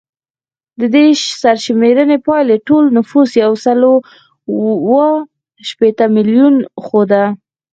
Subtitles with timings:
[0.79, 1.05] د دې
[1.41, 3.79] سرشمېرنې پایلې ټول نفوس یو سل
[4.69, 5.09] اووه
[5.67, 7.23] شپیته میلیونه ښوده